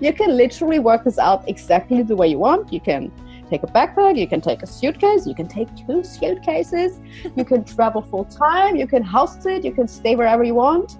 [0.00, 2.72] You can literally work this out exactly the way you want.
[2.72, 3.10] You can
[3.50, 7.00] take a backpack, you can take a suitcase, you can take two suitcases,
[7.34, 10.98] you can travel full time, you can house it, you can stay wherever you want.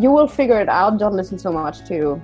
[0.00, 0.98] You will figure it out.
[0.98, 2.22] Don't listen so much to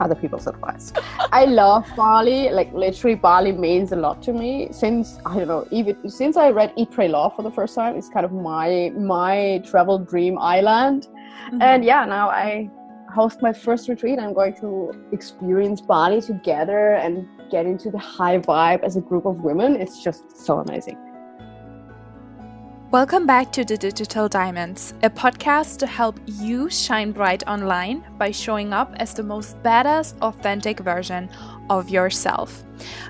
[0.00, 0.92] other people's advice.
[1.32, 2.50] I love Bali.
[2.50, 4.68] Like literally, Bali means a lot to me.
[4.70, 7.96] Since I don't know, even since I read Eat, Pray, Love for the first time,
[7.96, 11.08] it's kind of my my travel dream island.
[11.08, 11.60] Mm-hmm.
[11.60, 12.70] And yeah, now I
[13.14, 14.18] host my first retreat.
[14.18, 19.24] I'm going to experience Bali together and get into the high vibe as a group
[19.24, 19.76] of women.
[19.76, 20.98] It's just so amazing.
[22.90, 28.30] Welcome back to the Digital Diamonds, a podcast to help you shine bright online by
[28.30, 31.28] showing up as the most badass, authentic version
[31.70, 32.64] of yourself.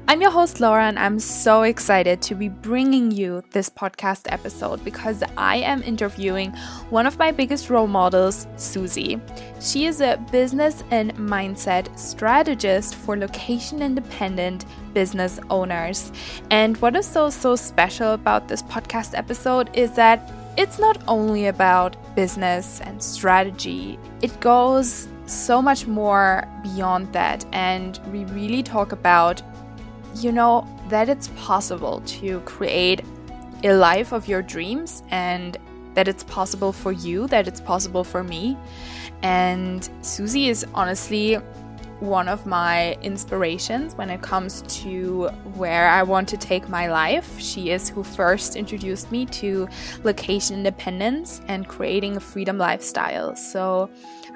[0.06, 4.82] I'm your host, Laura, and I'm so excited to be bringing you this podcast episode
[4.84, 6.52] because I am interviewing
[6.88, 9.20] one of my biggest role models, Susie.
[9.60, 14.64] She is a business and mindset strategist for location independent
[14.94, 16.10] business owners.
[16.50, 21.46] And what is so, so special about this podcast episode is that it's not only
[21.46, 27.44] about business and strategy, it goes so much more beyond that.
[27.52, 29.42] And we really talk about,
[30.16, 33.04] you know, that it's possible to create
[33.64, 35.56] a life of your dreams and
[35.94, 38.56] that it's possible for you, that it's possible for me.
[39.22, 41.38] And Susie is honestly
[42.00, 45.26] one of my inspirations when it comes to
[45.56, 47.40] where I want to take my life.
[47.40, 49.68] She is who first introduced me to
[50.04, 53.34] location independence and creating a freedom lifestyle.
[53.34, 53.90] So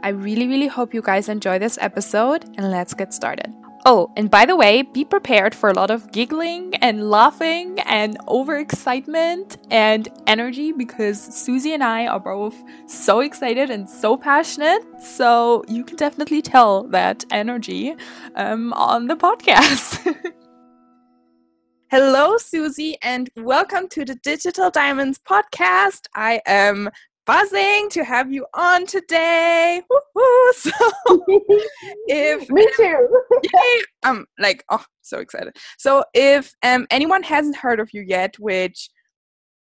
[0.04, 3.54] I really, really hope you guys enjoy this episode and let's get started.
[3.86, 8.18] Oh, and by the way, be prepared for a lot of giggling and laughing and
[8.26, 14.82] overexcitement and energy because Susie and I are both so excited and so passionate.
[15.00, 17.94] So you can definitely tell that energy
[18.34, 20.16] um, on the podcast.
[21.90, 26.06] Hello, Susie, and welcome to the Digital Diamonds podcast.
[26.14, 26.90] I am
[27.26, 29.82] buzzing to have you on today.
[29.88, 30.52] Woo-hoo.
[30.54, 30.70] So
[32.06, 33.08] if me too.
[33.42, 35.56] yay, I'm like oh so excited.
[35.78, 38.90] So if um anyone hasn't heard of you yet, which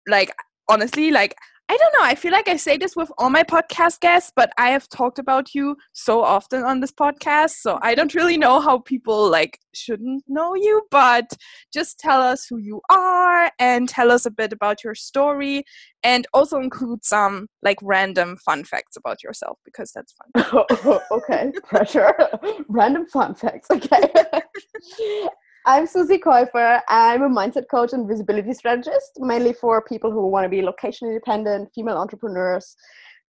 [0.08, 0.34] like
[0.70, 1.36] honestly like
[1.69, 2.06] I don't know.
[2.06, 5.18] I feel like I say this with all my podcast guests, but I have talked
[5.18, 9.59] about you so often on this podcast, so I don't really know how people like
[9.74, 11.31] shouldn't know you, but
[11.74, 15.63] just tell us who you are and tell us a bit about your story
[16.03, 21.00] and also include some like random fun facts about yourself because that's fun.
[21.12, 22.13] okay, pressure.
[22.68, 23.69] random fun facts.
[23.72, 24.12] Okay.
[25.66, 26.81] I'm Susie Käufer.
[26.90, 31.07] I'm a mindset coach and visibility strategist, mainly for people who want to be location
[31.07, 32.75] independent, female entrepreneurs,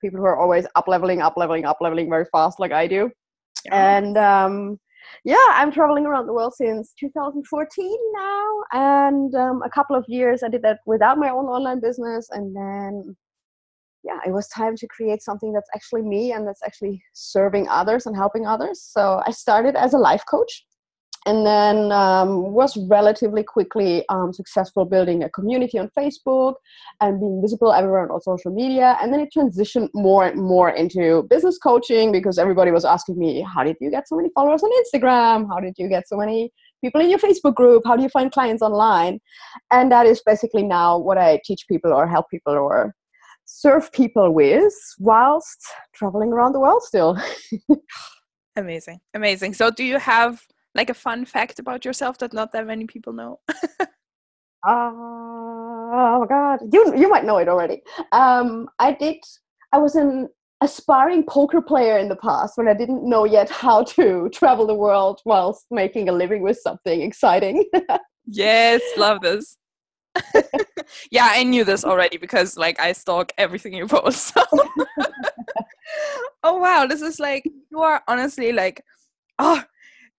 [0.01, 3.11] people who are always up leveling, up leveling, up leveling very fast, like I do.
[3.65, 3.97] Yeah.
[3.97, 4.79] And um,
[5.23, 8.47] yeah, I'm traveling around the world since 2014 now.
[8.71, 12.27] And um, a couple of years I did that without my own online business.
[12.31, 13.15] And then,
[14.03, 18.07] yeah, it was time to create something that's actually me and that's actually serving others
[18.07, 18.81] and helping others.
[18.81, 20.65] So I started as a life coach
[21.25, 26.55] and then um, was relatively quickly um, successful building a community on facebook
[27.01, 28.97] and being visible everywhere on social media.
[29.01, 33.41] And then it transitioned more and more into business coaching because everybody was asking me
[33.41, 35.47] how did you get so many followers on instagram?
[35.47, 36.51] How did you get so many
[36.83, 37.83] people in your facebook group?
[37.85, 39.19] How do you find clients online?
[39.71, 42.93] And that is basically now what i teach people or help people or
[43.45, 45.59] serve people with whilst
[45.93, 47.17] traveling around the world still.
[48.55, 48.99] Amazing.
[49.13, 49.53] Amazing.
[49.53, 50.41] So do you have
[50.75, 53.39] like a fun fact about yourself that not that many people know?
[54.67, 57.81] oh God, you you might know it already.
[58.11, 59.17] Um, I did.
[59.71, 60.29] I was an
[60.61, 64.73] aspiring poker player in the past when I didn't know yet how to travel the
[64.73, 67.65] world whilst making a living with something exciting.
[68.25, 69.57] yes, love this.
[71.11, 74.33] yeah, I knew this already because like I stalk everything you post.
[74.33, 74.43] So.
[76.43, 78.83] oh wow, this is like you are honestly like
[79.39, 79.63] oh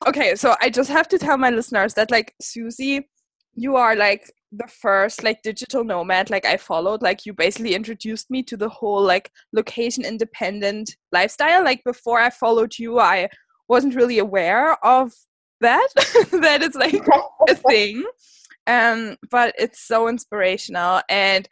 [0.06, 3.08] okay, so I just have to tell my listeners that like Susie,
[3.54, 7.02] you are like the first like digital nomad like I followed.
[7.02, 11.64] Like you basically introduced me to the whole like location independent lifestyle.
[11.64, 13.28] Like before I followed you, I
[13.68, 15.12] wasn't really aware of
[15.60, 15.88] that.
[16.32, 17.06] that is like
[17.48, 18.04] a thing.
[18.66, 21.48] Um, but it's so inspirational and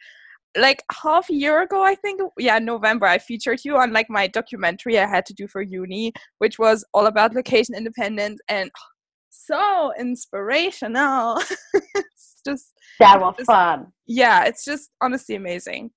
[0.56, 4.26] like half a year ago i think yeah november i featured you on like my
[4.26, 8.70] documentary i had to do for uni which was all about location independence and
[9.30, 11.40] so inspirational
[11.94, 15.90] it's just that was just, fun yeah it's just honestly amazing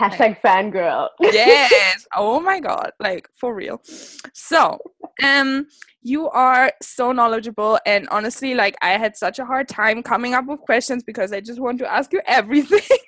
[0.00, 1.08] Hashtag fangirl.
[1.20, 2.06] yes.
[2.16, 2.92] Oh my god.
[3.00, 3.82] Like for real.
[4.32, 4.78] So,
[5.22, 5.66] um,
[6.02, 10.46] you are so knowledgeable and honestly, like I had such a hard time coming up
[10.46, 12.80] with questions because I just want to ask you everything.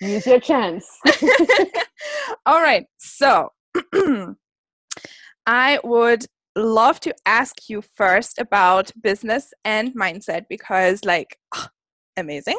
[0.00, 0.86] Use your chance.
[2.46, 2.86] All right.
[2.98, 3.50] So
[5.46, 6.26] I would
[6.56, 11.38] love to ask you first about business and mindset because like
[12.16, 12.58] amazing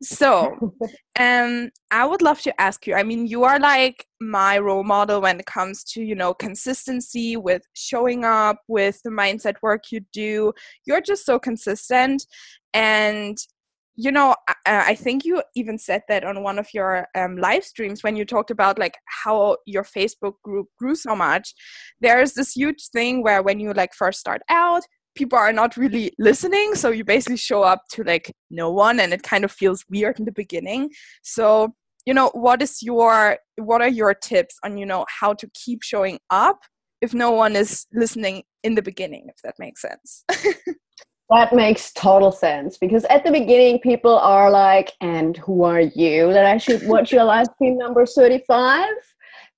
[0.00, 0.56] so
[1.18, 5.20] um i would love to ask you i mean you are like my role model
[5.20, 9.98] when it comes to you know consistency with showing up with the mindset work you
[10.12, 10.52] do
[10.86, 12.24] you're just so consistent
[12.74, 13.38] and
[13.96, 14.54] you know I,
[14.90, 18.24] I think you even said that on one of your um, live streams when you
[18.24, 18.94] talked about like
[19.24, 21.54] how your facebook group grew so much.
[22.00, 24.82] There's this huge thing where when you like first start out
[25.14, 29.12] people are not really listening so you basically show up to like no one and
[29.12, 30.88] it kind of feels weird in the beginning.
[31.22, 31.74] So
[32.06, 35.82] you know what is your what are your tips on you know how to keep
[35.82, 36.60] showing up
[37.00, 40.24] if no one is listening in the beginning if that makes sense
[41.32, 46.32] that makes total sense because at the beginning people are like and who are you
[46.32, 48.86] that i should watch your live stream number 35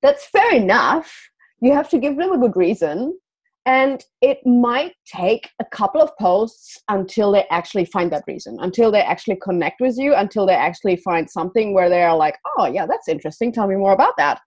[0.02, 1.30] that's fair enough
[1.60, 3.18] you have to give them a good reason
[3.66, 8.90] and it might take a couple of posts until they actually find that reason, until
[8.90, 12.66] they actually connect with you, until they actually find something where they are like, oh,
[12.66, 13.52] yeah, that's interesting.
[13.52, 14.40] Tell me more about that.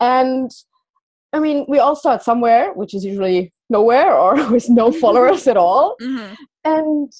[0.00, 0.50] And
[1.32, 5.56] I mean, we all start somewhere, which is usually nowhere or with no followers at
[5.56, 5.96] all.
[6.02, 6.34] Mm-hmm.
[6.66, 7.12] And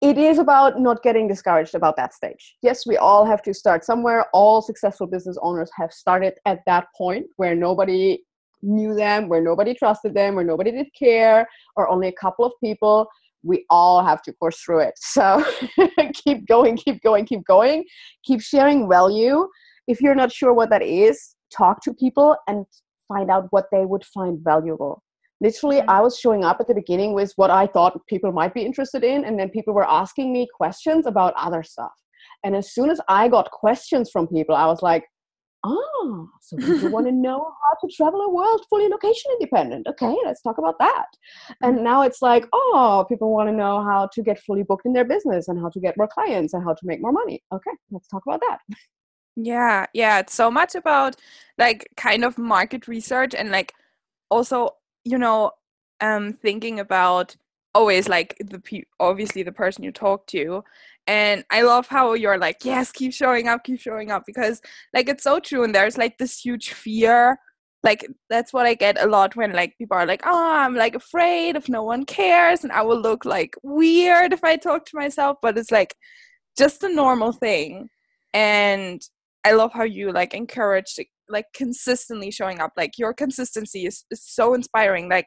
[0.00, 2.56] it is about not getting discouraged about that stage.
[2.62, 4.26] Yes, we all have to start somewhere.
[4.32, 8.20] All successful business owners have started at that point where nobody
[8.62, 11.46] knew them, where nobody trusted them, where nobody did care,
[11.76, 13.06] or only a couple of people,
[13.42, 14.94] we all have to course through it.
[14.96, 15.44] So
[16.14, 17.84] keep going, keep going, keep going,
[18.24, 19.46] keep sharing value.
[19.86, 22.64] If you're not sure what that is, talk to people and
[23.08, 25.02] find out what they would find valuable.
[25.40, 25.90] Literally, mm-hmm.
[25.90, 29.04] I was showing up at the beginning with what I thought people might be interested
[29.04, 31.92] in, and then people were asking me questions about other stuff.
[32.44, 35.04] And as soon as I got questions from people, I was like,
[35.62, 39.86] Ah, so people want to know how to travel a world fully location independent.
[39.86, 41.06] Okay, let's talk about that.
[41.62, 41.84] And mm-hmm.
[41.84, 45.04] now it's like, oh, people want to know how to get fully booked in their
[45.04, 47.42] business and how to get more clients and how to make more money.
[47.52, 48.58] Okay, let's talk about that.
[49.36, 51.16] Yeah, yeah, it's so much about
[51.58, 53.74] like kind of market research and like
[54.30, 54.70] also,
[55.04, 55.52] you know,
[56.00, 57.36] um thinking about
[57.74, 60.62] always like the pe- obviously the person you talk to
[61.06, 64.60] and i love how you're like yes keep showing up keep showing up because
[64.92, 67.38] like it's so true and there's like this huge fear
[67.82, 70.94] like that's what i get a lot when like people are like oh i'm like
[70.94, 74.96] afraid if no one cares and i will look like weird if i talk to
[74.96, 75.94] myself but it's like
[76.58, 77.88] just a normal thing
[78.34, 79.02] and
[79.44, 80.98] i love how you like encourage
[81.30, 85.26] like consistently showing up like your consistency is, is so inspiring like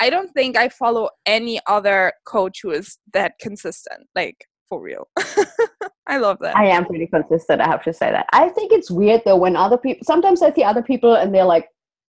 [0.00, 4.08] I don't think I follow any other coach who is that consistent.
[4.14, 5.08] Like for real.
[6.06, 6.56] I love that.
[6.56, 8.26] I am pretty consistent, I have to say that.
[8.32, 11.44] I think it's weird though when other people sometimes I see other people and they're
[11.44, 11.68] like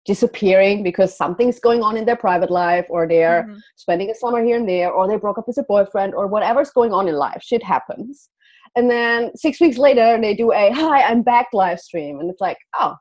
[0.05, 3.57] disappearing because something's going on in their private life or they're mm-hmm.
[3.75, 6.71] spending a summer here and there or they broke up with a boyfriend or whatever's
[6.71, 7.41] going on in life.
[7.43, 8.29] Shit happens.
[8.75, 12.19] And then six weeks later they do a hi, I'm back live stream.
[12.19, 12.95] And it's like, oh,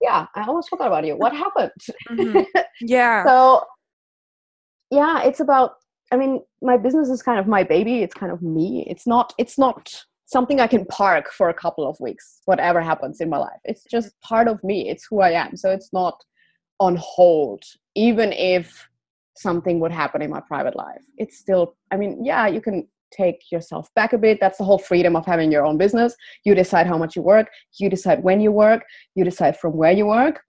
[0.00, 1.16] yeah, I almost forgot about you.
[1.16, 1.72] What happened?
[2.08, 2.40] Mm-hmm.
[2.82, 3.24] Yeah.
[3.24, 3.62] so
[4.90, 5.74] yeah it's about
[6.12, 9.32] i mean my business is kind of my baby it's kind of me it's not
[9.38, 13.38] it's not something i can park for a couple of weeks whatever happens in my
[13.38, 14.28] life it's just mm-hmm.
[14.28, 16.22] part of me it's who i am so it's not
[16.78, 17.62] on hold
[17.94, 18.88] even if
[19.36, 23.40] something would happen in my private life it's still i mean yeah you can take
[23.50, 26.14] yourself back a bit that's the whole freedom of having your own business
[26.44, 27.48] you decide how much you work
[27.78, 28.82] you decide when you work
[29.14, 30.40] you decide from where you work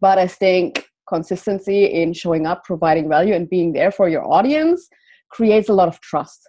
[0.00, 4.88] but i think consistency in showing up, providing value, and being there for your audience
[5.30, 6.40] creates a lot of trust.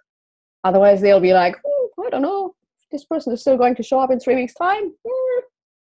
[0.64, 2.54] Otherwise, they'll be like, oh, I don't know,
[2.92, 4.86] this person is still going to show up in three weeks' time.
[5.08, 5.42] Mm,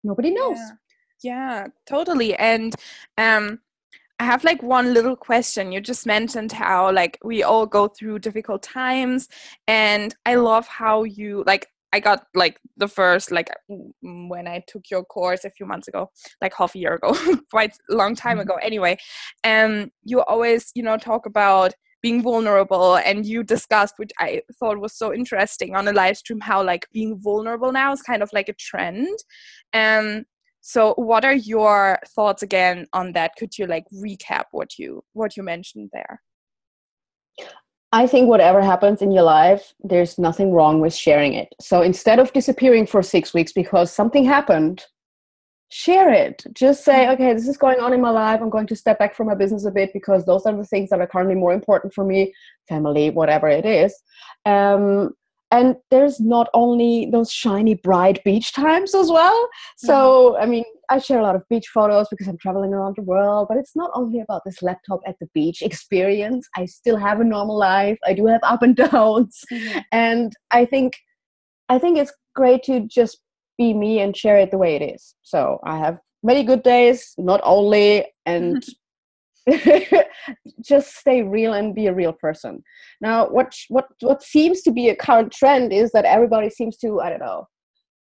[0.03, 0.57] nobody knows.
[1.21, 1.31] Yeah.
[1.31, 2.33] yeah, totally.
[2.35, 2.73] And
[3.17, 3.59] um,
[4.21, 5.71] I have like one little question.
[5.71, 9.27] You just mentioned how like we all go through difficult times,
[9.67, 14.91] and I love how you like I got like the first like when I took
[14.91, 17.15] your course a few months ago, like half a year ago,
[17.49, 18.41] quite a long time mm-hmm.
[18.41, 18.59] ago.
[18.61, 18.99] Anyway,
[19.43, 21.73] um, you always you know talk about
[22.03, 26.41] being vulnerable, and you discussed, which I thought was so interesting on a live stream,
[26.41, 29.17] how like being vulnerable now is kind of like a trend.
[29.73, 30.25] Um,
[30.61, 33.35] so what are your thoughts again on that?
[33.35, 36.21] Could you like recap what you what you mentioned there?
[37.91, 41.53] I think whatever happens in your life, there's nothing wrong with sharing it.
[41.59, 44.85] So instead of disappearing for six weeks because something happened,
[45.69, 46.43] share it.
[46.53, 48.39] Just say, okay, this is going on in my life.
[48.41, 50.89] I'm going to step back from my business a bit because those are the things
[50.89, 52.33] that are currently more important for me,
[52.69, 53.93] family, whatever it is.
[54.45, 55.11] Um,
[55.51, 59.49] and there's not only those shiny, bright beach times as well.
[59.77, 60.43] So, mm-hmm.
[60.43, 63.47] I mean, I share a lot of beach photos because I'm traveling around the world,
[63.49, 66.47] but it's not only about this laptop at the beach experience.
[66.55, 67.99] I still have a normal life.
[68.05, 69.43] I do have up and downs.
[69.51, 69.79] Mm-hmm.
[69.91, 70.97] And I think
[71.69, 73.19] I think it's great to just
[73.57, 75.15] be me and share it the way it is.
[75.21, 78.63] So I have many good days, not only, and
[80.61, 82.63] just stay real and be a real person.
[82.99, 87.01] Now, what what what seems to be a current trend is that everybody seems to
[87.01, 87.47] I don't know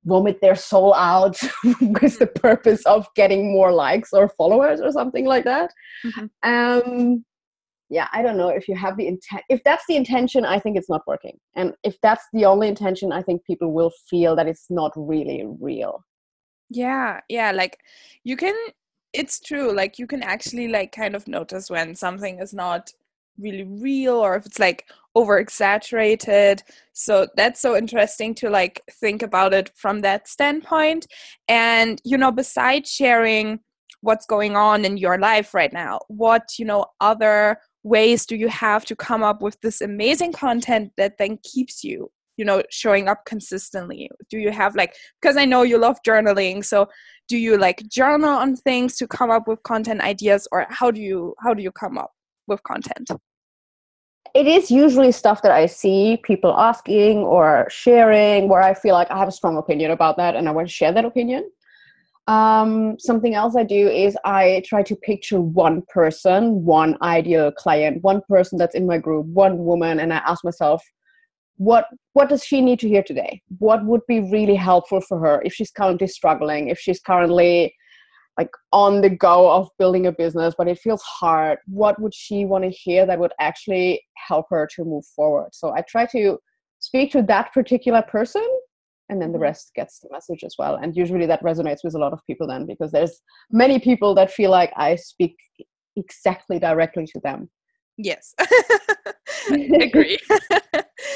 [0.04, 1.38] vomit their soul out
[1.80, 5.70] with the purpose of getting more likes or followers or something like that.
[6.04, 6.50] Mm-hmm.
[6.50, 7.24] Um,
[7.90, 10.76] yeah i don't know if you have the intent if that's the intention i think
[10.76, 14.46] it's not working and if that's the only intention i think people will feel that
[14.46, 16.04] it's not really real
[16.70, 17.78] yeah yeah like
[18.24, 18.54] you can
[19.12, 22.92] it's true like you can actually like kind of notice when something is not
[23.38, 26.62] really real or if it's like over exaggerated
[26.92, 31.06] so that's so interesting to like think about it from that standpoint.
[31.48, 33.60] And you know besides sharing
[34.00, 38.48] what's going on in your life right now what you know other ways do you
[38.48, 43.08] have to come up with this amazing content that then keeps you you know showing
[43.08, 44.10] up consistently?
[44.30, 46.88] Do you have like because i know you love journaling so
[47.28, 51.00] do you like journal on things to come up with content ideas or how do
[51.00, 52.12] you how do you come up
[52.46, 53.10] with content?
[54.34, 59.10] It is usually stuff that i see people asking or sharing where i feel like
[59.10, 61.50] i have a strong opinion about that and i want to share that opinion.
[62.28, 68.02] Um, something else I do is I try to picture one person, one ideal client,
[68.02, 70.84] one person that's in my group, one woman, and I ask myself,
[71.58, 73.42] what what does she need to hear today?
[73.58, 77.74] What would be really helpful for her if she's currently struggling, if she's currently
[78.38, 81.58] like on the go of building a business, but it feels hard.
[81.66, 85.48] What would she want to hear that would actually help her to move forward?
[85.52, 86.38] So I try to
[86.78, 88.46] speak to that particular person
[89.08, 91.98] and then the rest gets the message as well and usually that resonates with a
[91.98, 95.34] lot of people then because there's many people that feel like i speak
[95.96, 97.50] exactly directly to them
[97.96, 98.34] yes
[99.50, 100.18] agree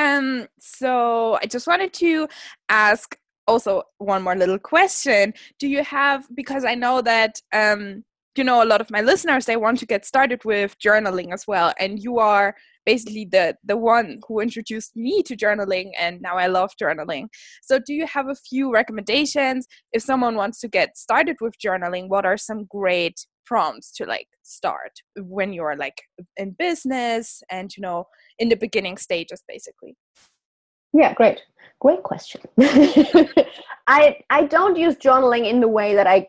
[0.00, 2.26] um so i just wanted to
[2.68, 3.16] ask
[3.46, 8.04] also one more little question do you have because i know that um
[8.36, 11.46] you know a lot of my listeners they want to get started with journaling as
[11.46, 12.54] well and you are
[12.86, 17.26] basically the the one who introduced me to journaling and now I love journaling.
[17.62, 22.08] So do you have a few recommendations if someone wants to get started with journaling
[22.08, 26.02] what are some great prompts to like start when you're like
[26.36, 28.06] in business and you know
[28.38, 29.96] in the beginning stages basically?
[30.92, 31.40] Yeah, great.
[31.80, 32.40] Great question.
[33.88, 36.28] I I don't use journaling in the way that I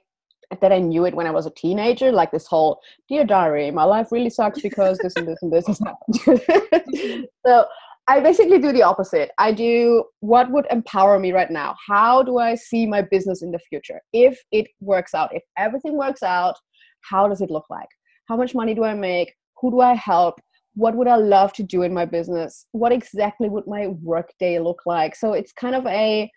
[0.61, 3.83] that I knew it when I was a teenager, like this whole dear diary, my
[3.83, 7.27] life really sucks because this and this and this has happened.
[7.45, 7.65] so
[8.07, 9.31] I basically do the opposite.
[9.37, 11.75] I do what would empower me right now.
[11.87, 14.01] How do I see my business in the future?
[14.11, 16.57] If it works out, if everything works out,
[17.09, 17.89] how does it look like?
[18.27, 19.33] How much money do I make?
[19.61, 20.39] Who do I help?
[20.75, 22.65] What would I love to do in my business?
[22.71, 25.15] What exactly would my work day look like?
[25.15, 26.31] So it's kind of a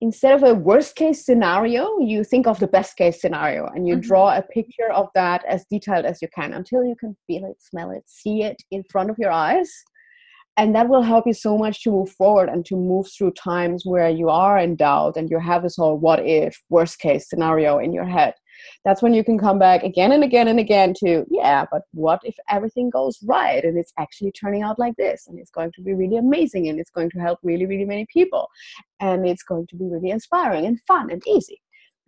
[0.00, 3.94] instead of a worst case scenario, you think of the best case scenario and you
[3.94, 4.08] mm-hmm.
[4.08, 7.56] draw a picture of that as detailed as you can until you can feel it,
[7.60, 9.70] smell it, see it in front of your eyes.
[10.58, 13.84] And that will help you so much to move forward and to move through times
[13.84, 17.78] where you are in doubt and you have this whole what if, worst case scenario
[17.78, 18.34] in your head
[18.84, 22.20] that's when you can come back again and again and again to yeah but what
[22.24, 25.26] if everything goes right and it's actually turning out like this?
[25.26, 28.06] And it's going to be really amazing and it's going to help really really many
[28.12, 28.48] people.
[29.00, 31.60] And it's going to be really inspiring and fun and easy.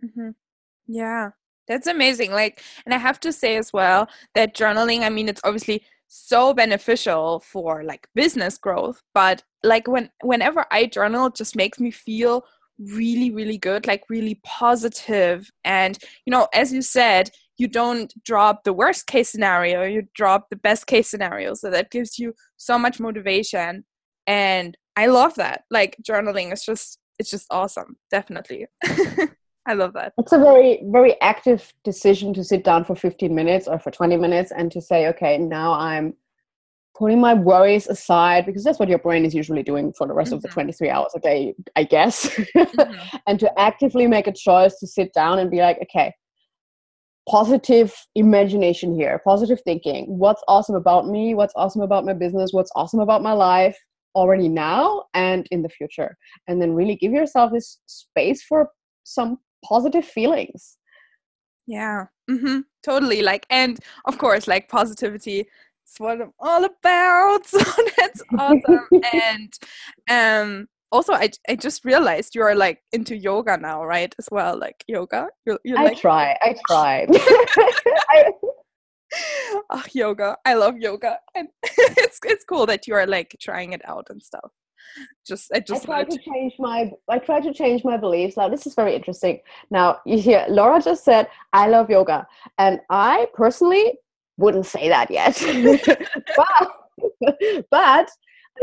[0.04, 0.30] Mm-hmm.
[0.86, 1.30] yeah.
[1.66, 2.32] That's amazing.
[2.32, 6.54] Like and i have to say as well that journaling i mean it's obviously so
[6.54, 12.44] beneficial for like business growth but like when whenever i journal just makes me feel
[12.78, 15.50] really really good like really positive.
[15.64, 20.48] And you know as you said you don't drop the worst case scenario you drop
[20.50, 21.54] the best case scenario.
[21.54, 23.84] So that gives you so much motivation.
[24.26, 25.62] And i love that.
[25.70, 27.96] Like journaling is just it's just awesome.
[28.10, 28.66] Definitely.
[29.66, 30.14] I love that.
[30.18, 34.16] It's a very very active decision to sit down for 15 minutes or for 20
[34.16, 36.14] minutes and to say okay now i'm
[36.98, 40.28] putting my worries aside because that's what your brain is usually doing for the rest
[40.28, 40.36] mm-hmm.
[40.36, 40.54] of the mm-hmm.
[40.54, 43.16] 23 hours a day i guess mm-hmm.
[43.26, 46.12] and to actively make a choice to sit down and be like okay
[47.28, 52.72] positive imagination here positive thinking what's awesome about me what's awesome about my business what's
[52.74, 53.78] awesome about my life
[54.14, 58.68] already now and in the future and then really give yourself this space for
[59.04, 60.76] some positive feelings.
[61.66, 62.60] Yeah, mm-hmm.
[62.82, 63.22] totally.
[63.22, 65.46] Like, and of course, like positivity
[65.88, 67.46] is what I'm all about.
[67.46, 67.58] So
[67.96, 68.86] that's awesome.
[69.12, 69.52] and
[70.10, 74.14] um, also, I I just realized you are like into yoga now, right?
[74.18, 75.28] As well, like yoga.
[75.46, 76.36] You're, you're I like- try.
[76.40, 77.06] I try.
[78.10, 78.32] I-
[79.70, 80.36] oh, yoga.
[80.44, 84.22] I love yoga, and it's it's cool that you are like trying it out and
[84.22, 84.50] stuff
[85.26, 88.36] just I just I try to change my I try to change my beliefs.
[88.36, 89.40] Now this is very interesting.
[89.70, 92.26] Now you hear Laura just said I love yoga,
[92.58, 93.98] and I personally
[94.38, 95.36] wouldn't say that yet,
[96.36, 97.36] but
[97.70, 98.08] but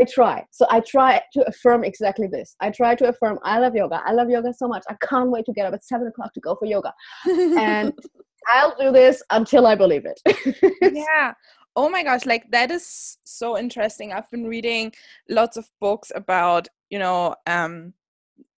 [0.00, 0.44] I try.
[0.50, 2.56] So I try to affirm exactly this.
[2.60, 4.02] I try to affirm I love yoga.
[4.04, 4.84] I love yoga so much.
[4.90, 6.92] I can't wait to get up at seven o'clock to go for yoga,
[7.26, 7.92] and
[8.48, 10.94] I'll do this until I believe it.
[10.94, 11.32] yeah
[11.76, 14.90] oh my gosh like that is so interesting i've been reading
[15.28, 17.92] lots of books about you know um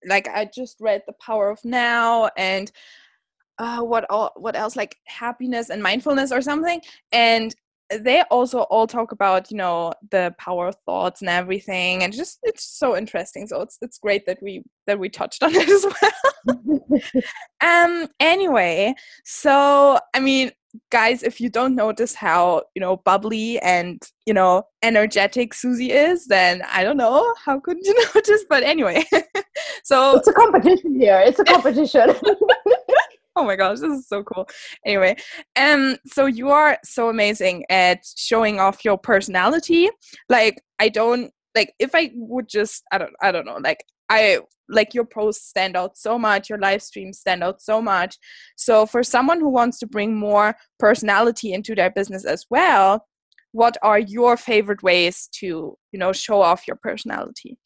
[0.06, 2.70] like i just read the power of now and
[3.58, 6.80] uh, what all, what else like happiness and mindfulness or something
[7.12, 7.54] and
[7.90, 12.38] they also all talk about you know the power of thoughts and everything and just
[12.42, 15.86] it's so interesting so it's it's great that we that we touched on it as
[16.02, 17.00] well.
[17.62, 20.50] Um anyway so i mean
[20.90, 26.26] guys if you don't notice how you know bubbly and you know energetic susie is
[26.26, 29.02] then i don't know how could you notice but anyway
[29.82, 32.14] so it's a competition here it's a competition
[33.38, 34.48] oh my gosh this is so cool.
[34.84, 35.16] Anyway
[35.56, 39.88] um so you are so amazing at showing off your personality.
[40.28, 44.38] Like i don't like if i would just i don't i don't know like i
[44.68, 48.18] like your posts stand out so much your live streams stand out so much.
[48.56, 53.06] So for someone who wants to bring more personality into their business as well
[53.52, 57.58] what are your favorite ways to you know show off your personality?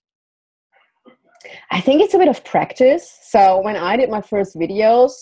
[1.70, 3.18] I think it's a bit of practice.
[3.22, 5.12] So when i did my first videos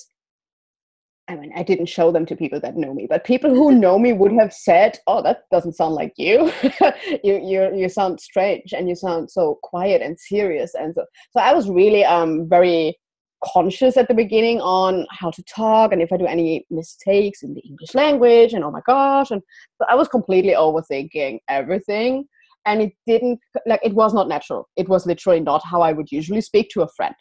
[1.31, 4.01] I mean, I didn't show them to people that know me, but people who know
[4.01, 6.53] me would have said, "Oh, that doesn't sound like you.
[7.23, 11.41] you you you sound strange, and you sound so quiet and serious." And so, so
[11.41, 12.99] I was really um very
[13.45, 17.55] conscious at the beginning on how to talk and if I do any mistakes in
[17.55, 19.41] the English language, and oh my gosh, and
[19.79, 22.25] so I was completely overthinking everything,
[22.67, 24.69] and it didn't like it was not natural.
[24.77, 27.15] It was literally not how I would usually speak to a friend,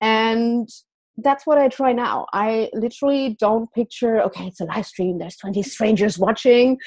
[0.00, 0.68] and
[1.18, 2.26] that's what I try now.
[2.32, 6.78] I literally don't picture, okay, it's a live stream, there's 20 strangers watching.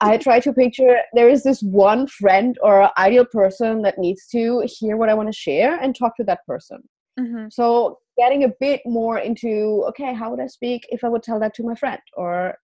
[0.00, 4.62] I try to picture there is this one friend or ideal person that needs to
[4.66, 6.78] hear what I want to share and talk to that person.
[7.18, 7.48] Mm-hmm.
[7.50, 11.40] So, getting a bit more into, okay, how would I speak if I would tell
[11.40, 12.54] that to my friend or,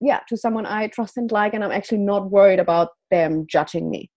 [0.00, 3.90] yeah, to someone I trust and like, and I'm actually not worried about them judging
[3.90, 4.10] me.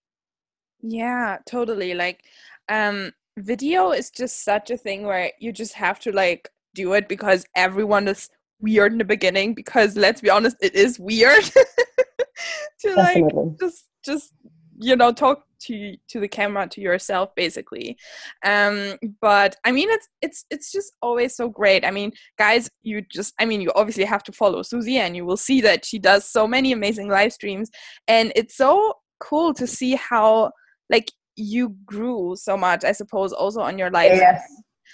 [0.80, 1.94] Yeah, totally.
[1.94, 2.22] Like,
[2.68, 7.08] um, video is just such a thing where you just have to like do it
[7.08, 8.28] because everyone is
[8.60, 11.44] weird in the beginning because let's be honest it is weird
[12.80, 13.24] to like
[13.60, 14.32] just just
[14.80, 17.96] you know talk to to the camera to yourself basically.
[18.44, 21.84] Um but i mean it's it's it's just always so great.
[21.84, 25.24] I mean guys you just i mean you obviously have to follow susie and you
[25.24, 27.70] will see that she does so many amazing live streams.
[28.06, 30.52] And it's so cool to see how
[30.90, 34.42] like you grew so much i suppose also on your life yes.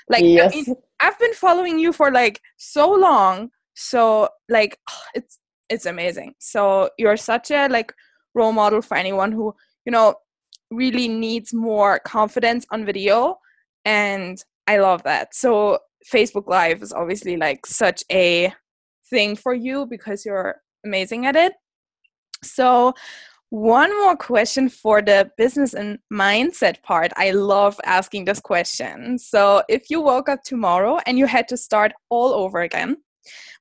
[0.09, 0.53] like yes.
[0.53, 4.79] I mean, i've been following you for like so long so like
[5.15, 7.93] it's it's amazing so you're such a like
[8.35, 9.55] role model for anyone who
[9.87, 10.15] you know
[10.71, 13.37] really needs more confidence on video
[13.85, 15.79] and i love that so
[16.13, 18.53] facebook live is obviously like such a
[19.09, 21.55] thing for you because you're amazing at it
[22.43, 22.93] so
[23.55, 27.12] one more question for the business and mindset part.
[27.17, 29.17] I love asking this question.
[29.17, 32.97] So, if you woke up tomorrow and you had to start all over again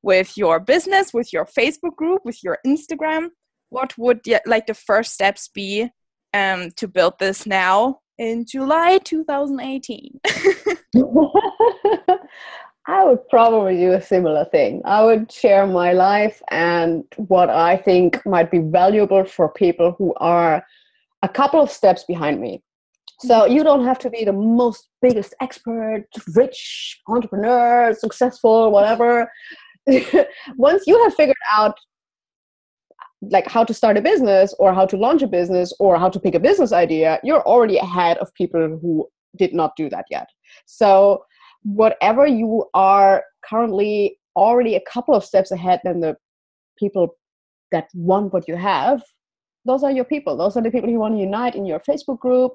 [0.01, 3.27] with your business, with your Facebook group, with your Instagram,
[3.69, 5.91] what would like the first steps be
[6.34, 10.19] um, to build this now in July 2018?
[12.86, 14.82] I would probably do a similar thing.
[14.84, 20.13] I would share my life and what I think might be valuable for people who
[20.17, 20.65] are
[21.22, 22.62] a couple of steps behind me.
[23.22, 23.54] So mm-hmm.
[23.54, 29.32] you don't have to be the most biggest expert, rich entrepreneur, successful, whatever.
[30.58, 31.78] Once you have figured out
[33.30, 36.19] like how to start a business or how to launch a business or how to
[36.19, 40.28] pick a business idea, you're already ahead of people who did not do that yet.
[40.65, 41.24] So
[41.63, 46.15] whatever you are currently already a couple of steps ahead than the
[46.78, 47.15] people
[47.71, 49.02] that want what you have
[49.65, 50.36] those are your people.
[50.36, 52.54] Those are the people you want to unite in your facebook group.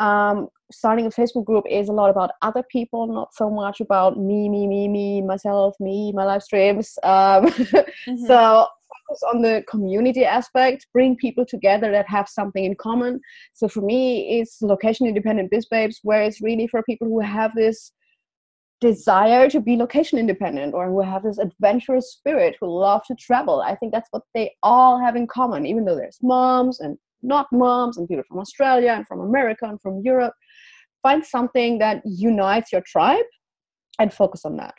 [0.00, 4.18] Um, starting a facebook group is a lot about other people not so much about
[4.18, 6.98] me me me me myself me my live streams.
[7.02, 8.26] Um, mm-hmm.
[8.26, 8.66] so
[9.08, 10.86] focus on the community aspect.
[10.92, 13.20] Bring people together that have something in common.
[13.52, 17.52] So for me it's location independent biz babes where it's really for people who have
[17.54, 17.92] this
[18.80, 23.60] desire to be location independent or who have this adventurous spirit who love to travel.
[23.60, 27.46] I think that's what they all have in common even though there's moms and not
[27.52, 30.34] moms and people from australia and from america and from europe.
[31.02, 33.26] Find something that unites your tribe
[33.98, 34.74] and focus on that.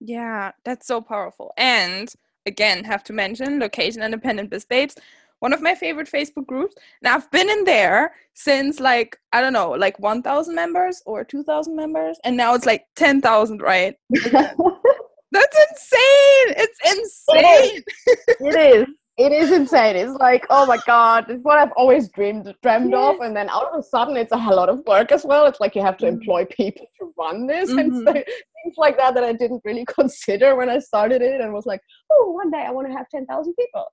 [0.00, 1.52] Yeah that's so powerful.
[1.56, 2.12] And
[2.46, 4.96] again have to mention location independent biz babes
[5.44, 6.74] one of my favorite facebook groups.
[7.02, 11.76] And i've been in there since like i don't know like 1000 members or 2000
[11.76, 12.18] members.
[12.24, 13.94] And now it's like 10000 right?
[15.34, 16.48] That's insane.
[16.62, 18.36] It's insane it is.
[18.40, 19.94] it is it is insane.
[19.94, 23.10] It's like, oh my god, it's what I've always dreamed dreamed yeah.
[23.10, 25.46] of, and then all of a sudden, it's a lot of work as well.
[25.46, 26.16] It's like you have to mm-hmm.
[26.16, 27.78] employ people to run this mm-hmm.
[27.78, 31.66] and things like that that I didn't really consider when I started it, and was
[31.66, 33.86] like, oh, one day I want to have ten thousand people.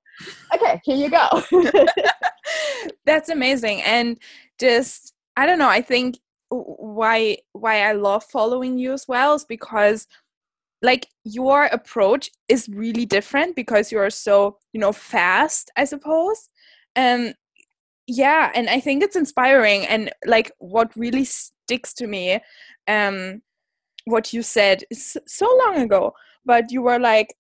[0.56, 1.44] Okay, here you go.
[3.06, 4.18] That's amazing, and
[4.60, 5.70] just I don't know.
[5.70, 6.18] I think
[6.50, 10.08] why why I love following you as well is because
[10.82, 16.50] like your approach is really different because you're so you know fast i suppose.
[16.96, 17.34] Um
[18.08, 19.86] yeah and i think it's inspiring.
[19.86, 22.40] And like what really sticks to me
[22.88, 23.42] um
[24.06, 26.14] what you said is so long ago
[26.44, 27.36] but you were like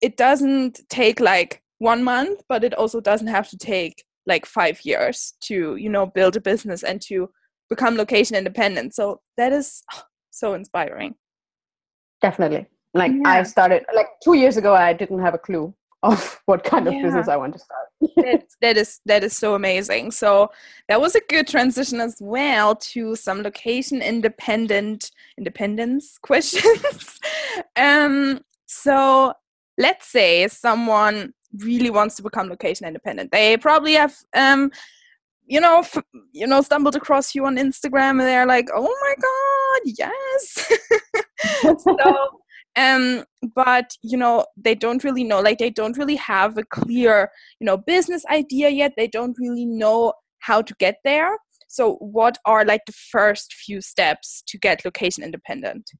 [0.00, 4.80] it doesn't take like one month but it also doesn't have to take like five
[4.84, 7.28] years to you know build a business and to
[7.68, 8.94] become location independent.
[8.94, 9.82] So that is
[10.30, 11.14] so inspiring.
[12.20, 13.28] Definitely like yeah.
[13.28, 16.94] I started like two years ago, I didn't have a clue of what kind of
[16.94, 17.02] yeah.
[17.02, 17.86] business I want to start.
[18.16, 20.10] that, that is that is so amazing.
[20.10, 20.50] So
[20.88, 27.20] that was a good transition as well to some location independent independence questions.
[27.76, 29.32] um, so
[29.78, 33.30] let's say someone really wants to become location independent.
[33.30, 34.70] They probably have um,
[35.46, 39.14] you know, f- you know, stumbled across you on Instagram and they're like, "Oh my
[39.22, 40.72] god, yes!"
[41.84, 42.40] so
[42.76, 47.30] um but you know they don't really know like they don't really have a clear
[47.60, 48.92] you know business idea yet.
[48.96, 51.38] They don't really know how to get there.
[51.68, 55.90] So what are like the first few steps to get location independent?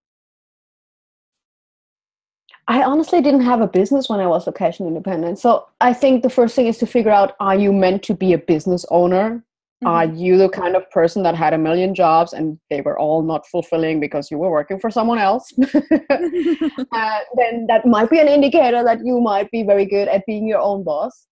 [2.68, 5.38] I honestly didn't have a business when I was location independent.
[5.38, 8.32] So I think the first thing is to figure out are you meant to be
[8.32, 9.44] a business owner
[9.84, 9.88] Mm-hmm.
[9.88, 13.22] Are you the kind of person that had a million jobs and they were all
[13.22, 15.52] not fulfilling because you were working for someone else?
[15.74, 20.48] uh, then that might be an indicator that you might be very good at being
[20.48, 21.26] your own boss.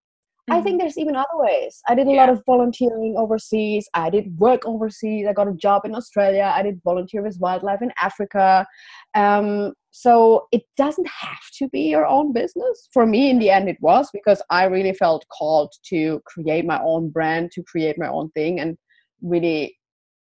[0.47, 0.59] Mm-hmm.
[0.59, 1.81] I think there's even other ways.
[1.87, 2.17] I did a yeah.
[2.17, 3.89] lot of volunteering overseas.
[3.95, 5.25] I did work overseas.
[5.27, 6.53] I got a job in Australia.
[6.55, 8.67] I did volunteer with wildlife in Africa.
[9.15, 12.89] Um, so it doesn't have to be your own business.
[12.91, 16.81] For me, in the end, it was because I really felt called to create my
[16.83, 18.77] own brand, to create my own thing, and
[19.21, 19.77] really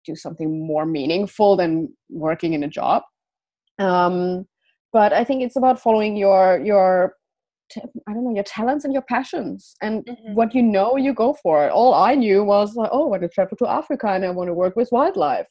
[0.05, 3.01] do something more meaningful than working in a job.
[3.79, 4.45] Um,
[4.91, 7.15] but I think it's about following your your
[7.75, 10.35] I don't know your talents and your passions and mm-hmm.
[10.35, 11.71] what you know you go for.
[11.71, 14.49] All I knew was like, oh, I want to travel to Africa and I want
[14.49, 15.47] to work with wildlife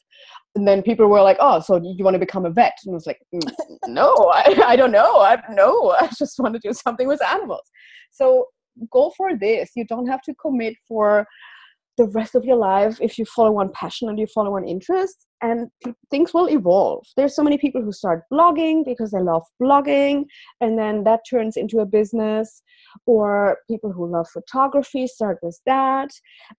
[0.55, 2.95] and then people were like, "Oh, so you want to become a vet?" And I
[2.95, 3.51] was like, mm,
[3.87, 5.19] "No, I, I don't know.
[5.21, 7.69] I no, I just want to do something with animals."
[8.11, 8.47] So
[8.91, 9.71] go for this.
[9.75, 11.27] You don't have to commit for
[11.97, 15.27] the rest of your life if you follow one passion and you follow one interest
[15.41, 15.69] and
[16.09, 20.23] things will evolve there's so many people who start blogging because they love blogging
[20.59, 22.63] and then that turns into a business
[23.05, 26.09] or people who love photography start with that.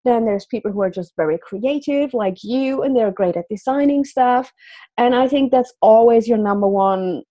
[0.05, 4.05] Then there's people who are just very creative like you and they're great at designing
[4.05, 4.53] stuff.
[4.99, 7.23] And i think that's always your number one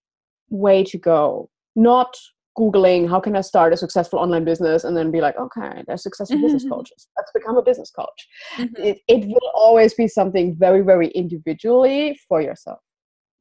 [0.50, 1.50] way to go.
[1.76, 2.16] Not
[2.58, 6.04] googling how can i start a successful online business and then be like okay there's
[6.04, 6.46] successful mm-hmm.
[6.54, 7.08] business coaches.
[7.18, 8.28] Let's become a business coach.
[8.58, 8.84] Mm-hmm.
[8.84, 12.80] it, it will always be something very very individually for yourself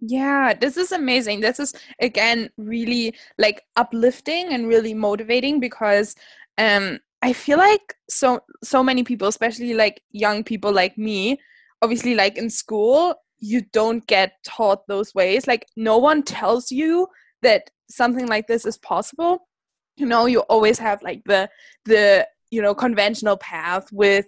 [0.05, 1.41] yeah this is amazing.
[1.41, 6.15] This is again really like uplifting and really motivating because
[6.59, 11.41] um i feel like so so many people especially like young people like me
[11.81, 15.47] obviously like in school you don't get taught those ways.
[15.49, 17.09] Like no one tells you
[17.43, 19.49] that something like this is possible.
[19.97, 21.51] You know you always have like the
[21.85, 24.27] the you know conventional path with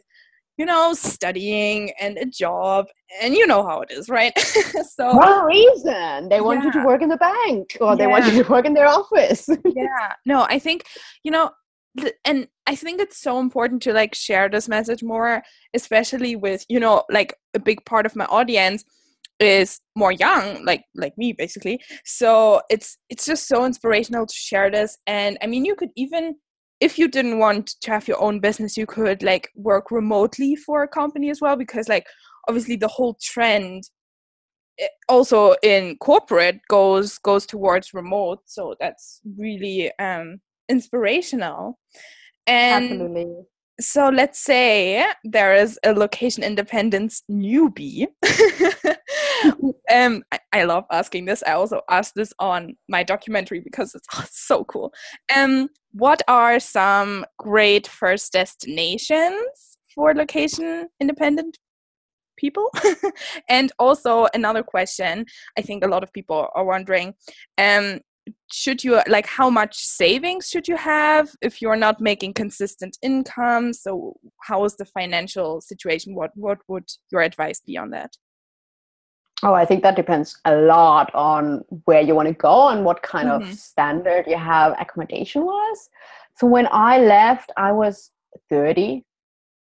[0.56, 2.86] you know studying and a job
[3.20, 4.32] and you know how it is right?
[4.84, 6.28] So one reason.
[6.28, 6.66] They want yeah.
[6.66, 9.48] you to work in the bank or they want you to work in their office.
[9.64, 10.12] Yeah.
[10.26, 10.84] No i think
[11.24, 11.50] you know
[12.24, 15.42] and i think it's so important to like share this message more
[15.74, 18.84] especially with you know like a big part of my audience
[19.40, 21.80] is more young like like me basically.
[22.04, 24.98] So it's it's just so inspirational to share this.
[25.06, 26.36] And i mean you could even
[26.84, 30.82] if you didn't want to have your own business you could like work remotely for
[30.82, 32.06] a company as well because like
[32.46, 33.84] obviously the whole trend
[34.78, 41.78] eh, also in corporate goes goes towards remote so that's really um inspirational
[42.46, 43.34] and Absolutely.
[43.80, 48.06] So let's say there is a location independence newbie.
[49.92, 51.42] Um I, I, love asking this.
[51.46, 54.92] I also asked this on my documentary because it's oh, so cool.
[55.34, 61.58] Um what are some great first destinations for location independent
[62.38, 62.70] people?
[63.48, 65.26] And also another question
[65.58, 67.14] i think a lot of people are wondering
[67.58, 68.00] um
[68.54, 73.72] should you like how much savings should you have if you're not making consistent income
[73.72, 78.16] so how is the financial situation what what would your advice be on that
[79.42, 83.02] Oh, I think that depends a lot on where you want to go and what
[83.02, 83.50] kind mm-hmm.
[83.50, 85.90] of standard you have accommodation wise.
[86.36, 88.10] So when I left, I was
[88.48, 89.04] 30,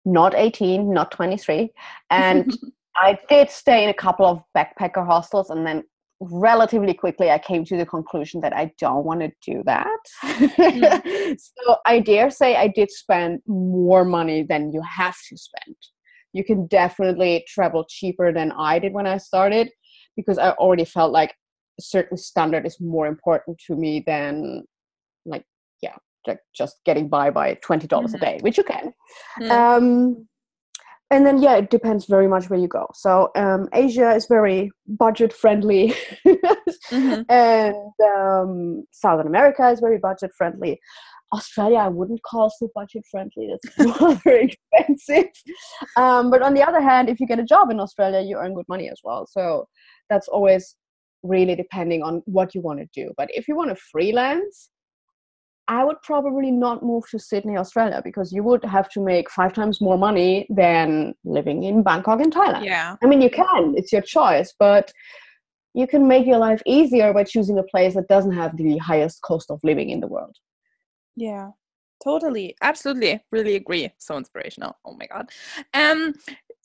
[0.04, 1.70] not 18, not 23.
[2.10, 2.58] And
[2.96, 5.84] I did stay in a couple of backpacker hostels and then
[6.20, 10.00] relatively quickly I came to the conclusion that I don't want to do that.
[10.24, 11.32] Mm-hmm.
[11.38, 15.76] so I dare say I did spend more money than you have to spend
[16.32, 19.70] you can definitely travel cheaper than I did when I started
[20.16, 21.34] because I already felt like
[21.78, 24.64] a certain standard is more important to me than
[25.24, 25.44] like
[25.82, 28.24] yeah like just getting by by twenty dollars mm-hmm.
[28.24, 28.92] a day, which you can.
[29.40, 29.50] Mm-hmm.
[29.50, 30.27] Um,
[31.10, 32.86] and then yeah, it depends very much where you go.
[32.94, 35.94] So um, Asia is very budget friendly,
[36.26, 37.22] mm-hmm.
[37.28, 40.80] and um, Southern America is very budget friendly.
[41.32, 43.50] Australia, I wouldn't call so budget friendly.
[43.76, 45.30] That's very expensive.
[45.96, 48.54] Um, but on the other hand, if you get a job in Australia, you earn
[48.54, 49.26] good money as well.
[49.30, 49.68] So
[50.08, 50.76] that's always
[51.22, 53.12] really depending on what you want to do.
[53.16, 54.70] But if you want to freelance,
[55.68, 59.52] I would probably not move to Sydney, Australia, because you would have to make five
[59.52, 62.64] times more money than living in Bangkok in Thailand.
[62.64, 62.96] Yeah.
[63.02, 64.92] I mean, you can, it's your choice, but
[65.74, 69.20] you can make your life easier by choosing a place that doesn't have the highest
[69.22, 70.36] cost of living in the world.
[71.14, 71.50] Yeah,
[72.02, 72.56] totally.
[72.62, 73.20] Absolutely.
[73.30, 73.92] Really agree.
[73.98, 74.76] So inspirational.
[74.86, 75.30] Oh my god.
[75.74, 76.14] Um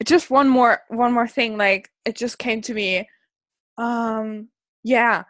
[0.04, 3.08] just one more one more thing like it just came to me
[3.78, 4.50] um
[4.84, 5.24] yeah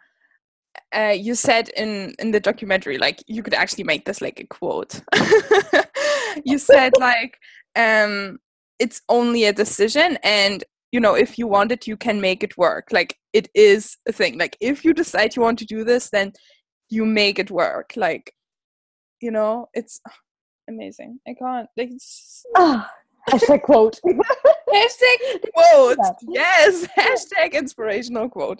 [0.94, 4.46] uh, you said in in the documentary like you could actually make this like a
[4.46, 5.00] quote.
[6.44, 7.38] You said like
[7.76, 8.38] um
[8.78, 12.56] it's only a decision and you know if you want it you can make it
[12.56, 12.88] work.
[12.90, 14.38] Like it is a thing.
[14.38, 16.32] Like if you decide you want to do this then
[16.90, 17.92] you make it work.
[17.96, 18.32] Like
[19.20, 20.00] you know it's
[20.68, 21.20] amazing.
[21.26, 22.44] I can't like it's...
[22.56, 22.84] oh,
[23.28, 24.00] hashtag quote
[24.74, 26.86] hashtag quote yes.
[26.98, 28.58] Hashtag inspirational quote.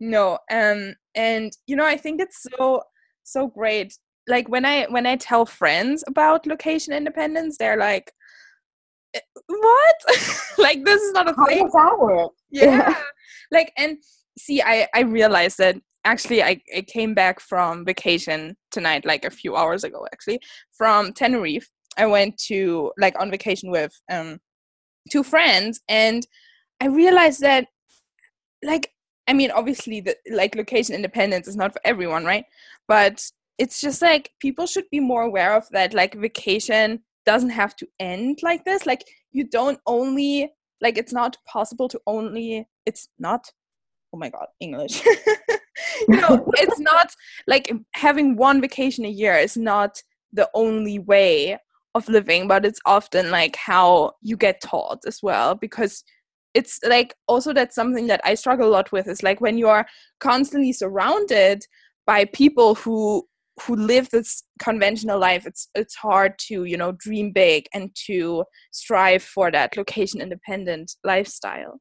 [0.00, 2.82] No um and you know i think it's so
[3.24, 3.98] so great.
[4.26, 8.12] Like when i when i tell friends about location independence they're like
[9.14, 9.96] eh, what?
[10.58, 11.64] Like this is not a How thing.
[11.64, 12.32] does that work?
[12.50, 12.64] yeah.
[12.64, 12.94] yeah.
[13.50, 13.98] Like and
[14.38, 19.30] see i i realized that actually I, I came back from vacation tonight like a
[19.30, 20.40] few hours ago actually
[20.76, 21.68] from tenerife.
[21.96, 24.38] I went to like on vacation with um
[25.08, 26.26] two friends and
[26.80, 27.66] i realized that
[28.62, 28.92] like
[29.26, 32.44] i mean obviously the like location independence is not for everyone right?
[32.86, 37.76] But it's just like people should be more aware of that like vacation doesn't have
[37.76, 38.86] to end like this.
[38.86, 43.52] Like you don't only like it's not possible to only it's not
[44.12, 45.02] oh my god english.
[46.08, 47.14] Know it's not
[47.46, 51.58] like having one vacation a year is not the only way
[51.98, 56.04] of living but it's often like how you get taught as well because
[56.54, 59.68] it's like also that's something that i struggle a lot with is like when you
[59.68, 59.86] are
[60.20, 61.62] constantly surrounded
[62.06, 63.26] by people who
[63.62, 68.44] who live this conventional life it's it's hard to you know dream big and to
[68.70, 71.80] strive for that location independent lifestyle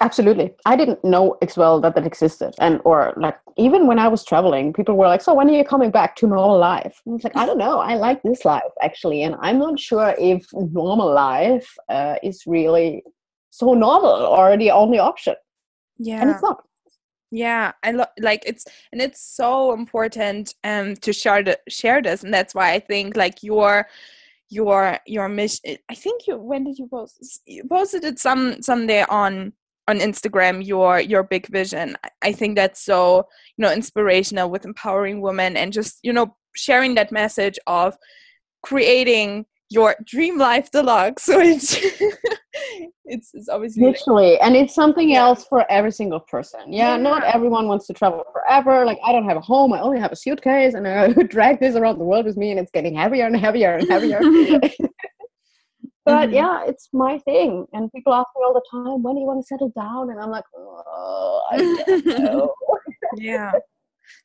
[0.00, 0.54] absolutely.
[0.64, 4.24] I didn't know as well that that existed and or like even when i was
[4.24, 7.00] traveling people were like so when are you coming back to normal life?
[7.04, 7.78] And i was like i don't know.
[7.78, 13.02] I like this life actually and i'm not sure if normal life uh, is really
[13.50, 15.34] so normal or the only option.
[15.98, 16.62] Yeah and it's not.
[17.30, 17.72] Yeah.
[17.82, 22.32] I lo- like it's and it's so important um to share the, share this and
[22.32, 23.88] that's why i think like your
[24.48, 29.04] your your mission i think you when did you post you posted it some someday
[29.08, 29.52] on
[29.88, 31.96] on Instagram your your big vision.
[32.22, 36.94] I think that's so you know inspirational with empowering women and just you know sharing
[36.94, 37.96] that message of
[38.62, 41.82] creating your dream life deluxe which
[43.04, 45.20] it's, it's obviously literally and it's something yeah.
[45.20, 46.72] else for every single person.
[46.72, 48.84] Yeah, yeah, not everyone wants to travel forever.
[48.84, 49.72] Like i don't have a home.
[49.72, 52.60] I only have a suitcase and i drag this around the world with me and
[52.60, 54.20] it's getting heavier and heavier and heavier
[56.06, 56.34] but mm-hmm.
[56.34, 59.42] yeah it's my thing and people ask me all the time when do you want
[59.42, 60.10] to settle down?
[60.10, 62.54] And i'm like oh i don't know.
[63.18, 63.52] Yeah.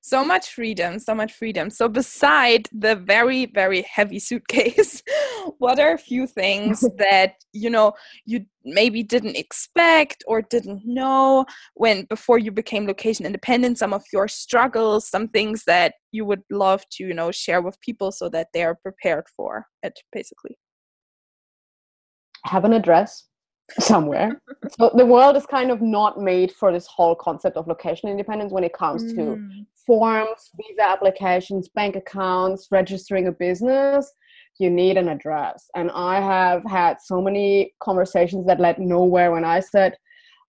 [0.01, 1.69] So much freedom so much freedom.
[1.69, 5.01] So beside the very very heavy suitcase
[5.57, 7.93] what are a few things that you know
[8.25, 14.03] you maybe didn't expect or didn't know when before you became location independent some of
[14.13, 18.29] your struggles some things that you would love to you know share with people so
[18.29, 20.57] that they are prepared for it basically
[22.45, 23.27] have an address
[23.79, 24.41] somewhere.
[24.77, 28.51] so the world is kind of not made for this whole concept of location independence
[28.51, 29.15] when it comes mm.
[29.15, 34.11] to forms, visa applications, bank accounts, registering a business.
[34.59, 35.69] You need an address.
[35.75, 39.95] And I have had so many conversations that led nowhere when I said,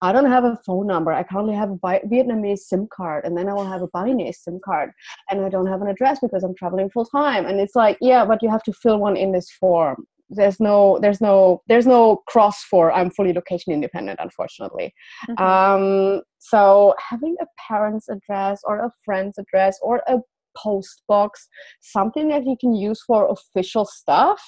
[0.02, 1.12] I don't have a phone number.
[1.12, 4.58] I currently have a Vietnamese SIM card, and then I will have a Balinese SIM
[4.62, 4.90] card,
[5.30, 7.46] and I don't have an address because I'm traveling full time.
[7.46, 10.04] And it's like, yeah, but you have to fill one in this form
[10.36, 14.92] there's no there's no there's no cross for i'm fully location independent unfortunately
[15.28, 15.42] mm-hmm.
[15.42, 20.18] um, so having a parent's address or a friend's address or a
[20.56, 21.48] post box
[21.80, 24.42] something that you can use for official stuff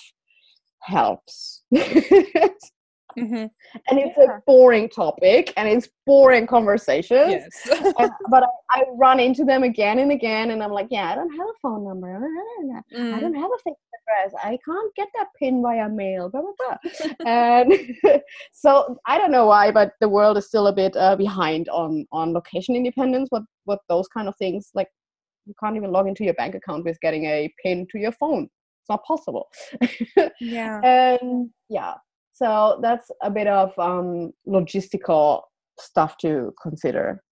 [0.83, 1.63] helps
[3.19, 3.47] Mm-hmm.
[3.89, 4.37] And it's yeah.
[4.37, 7.43] a boring topic and it's boring conversations.
[7.67, 7.95] Yes.
[7.99, 11.15] and, but I, I, run into them again and again, and I'm like, yeah, I
[11.15, 12.21] don't have a phone number.
[12.95, 13.15] Mm.
[13.15, 13.77] I don't have a Facebook
[14.09, 14.35] address.
[14.43, 16.29] I can't get that pin via mail.
[16.29, 17.27] Blah blah blah.
[17.27, 17.73] and
[18.53, 22.07] so I don't know why, but the world is still a bit uh, behind on
[22.13, 23.29] on location independence.
[23.31, 24.89] What what those kind of things like
[25.47, 28.45] you can't even log into your bank account with getting a pin to your phone.
[28.45, 29.49] It's not possible.
[30.41, 30.81] yeah.
[30.83, 31.95] And yeah,
[32.35, 35.43] so that's a bit of um, logistical
[35.79, 37.23] stuff to consider,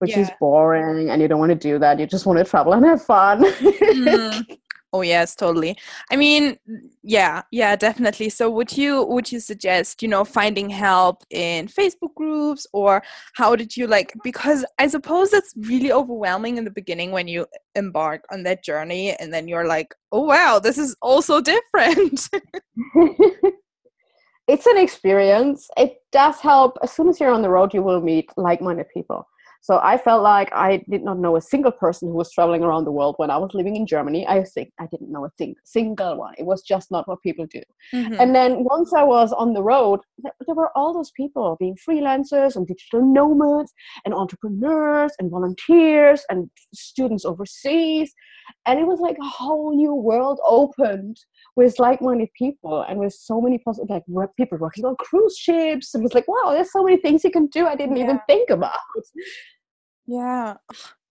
[0.00, 0.20] which yeah.
[0.20, 2.00] is boring, and you don't want to do that.
[2.00, 3.44] You just want to travel and have fun.
[3.44, 4.58] mm.
[4.94, 5.76] Oh yes, totally.
[6.12, 6.56] I mean,
[7.02, 8.28] yeah, yeah, definitely.
[8.28, 13.02] So would you would you suggest, you know, finding help in Facebook groups or
[13.34, 17.46] how did you like because I suppose it's really overwhelming in the beginning when you
[17.74, 22.28] embark on that journey and then you're like, "Oh wow, this is also different."
[24.46, 25.68] it's an experience.
[25.76, 26.76] It does help.
[26.82, 29.26] As soon as you're on the road, you will meet like minded people.
[29.64, 32.84] So I felt like I did not know a single person who was traveling around
[32.84, 34.28] the world when I was living in Germany.
[34.28, 36.34] I think I didn't know a thing, single one.
[36.36, 37.62] It was just not what people do.
[37.94, 38.20] Mm-hmm.
[38.20, 42.56] And then once I was on the road, there were all those people being freelancers
[42.56, 43.72] and digital nomads
[44.04, 48.12] and entrepreneurs and volunteers and students overseas.
[48.66, 51.16] And it was like a whole new world opened
[51.56, 55.94] with like-minded people and with so many possible like people working on cruise ships.
[55.94, 58.04] It was like, wow, there's so many things you can do I didn't yeah.
[58.04, 58.72] even think about.
[60.06, 60.54] Yeah.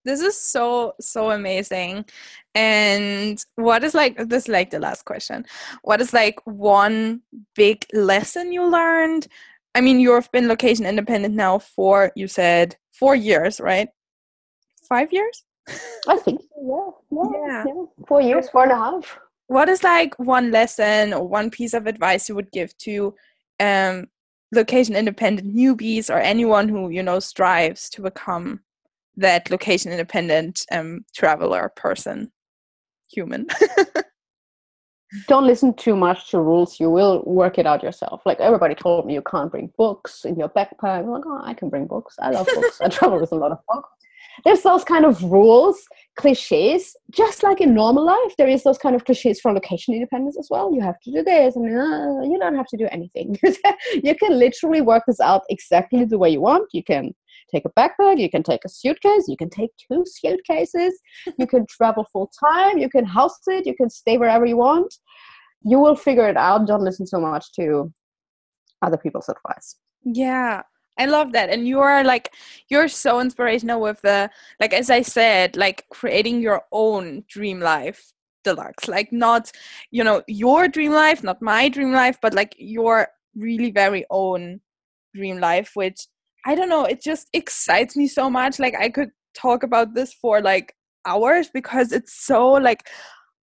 [0.05, 2.05] This is so so amazing.
[2.53, 5.45] And what is like this is like the last question.
[5.83, 7.21] What is like one
[7.55, 9.27] big lesson you learned?
[9.75, 13.89] I mean, you've been location independent now for you said 4 years, right?
[14.87, 15.43] 5 years?
[16.07, 17.23] I think so, yeah.
[17.47, 17.63] Yeah.
[17.65, 17.85] yeah.
[18.07, 19.19] 4 years, four and a half
[19.53, 23.13] what is like one lesson or one piece of advice you would give to
[23.59, 24.07] um,
[24.51, 28.61] location independent newbies or anyone who you know strives to become
[29.15, 32.31] that location independent um, traveler person
[33.11, 33.45] human?
[35.27, 36.79] Don't listen too much to rules.
[36.79, 38.23] You will work it out yourself.
[38.25, 41.01] Like everybody told me you can't bring books in your backpack.
[41.01, 42.15] I'm like oh i can bring books.
[42.19, 42.81] I love books.
[42.81, 43.89] I travel with a lot of books
[44.43, 48.95] there's those kind of rules cliches just like in normal life there is those kind
[48.95, 50.73] of cliches for location independence as well.
[50.73, 53.37] You have to do this and uh, you don't have to do anything.
[54.03, 56.69] You can literally work this out exactly the way you want.
[56.73, 57.13] You can
[57.51, 60.99] take a backpack you can take a suitcase you can take two suitcases
[61.37, 64.93] you can travel full time you can house it you can stay wherever you want.
[65.65, 66.67] You will figure it out.
[66.67, 67.91] Don't listen so much to
[68.81, 69.77] other people's advice.
[70.03, 70.63] Yeah
[70.97, 71.49] I love that.
[71.49, 72.33] And you are like
[72.69, 74.29] you're so inspirational with the
[74.59, 78.13] like as I said, like creating your own dream life
[78.43, 78.87] deluxe.
[78.87, 79.51] Like not,
[79.91, 84.61] you know, your dream life, not my dream life, but like your really very own
[85.15, 86.07] dream life, which
[86.45, 88.59] I don't know, it just excites me so much.
[88.59, 90.75] Like I could talk about this for like
[91.05, 92.87] hours because it's so like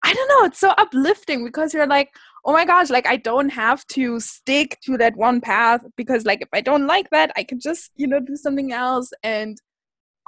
[0.03, 2.11] I don't know, it's so uplifting because you're like,
[2.45, 6.43] oh my gosh, like I don't have to stick to that one path because like
[6.43, 9.11] if I don't like that, I can just, you know, do something else.
[9.23, 9.59] And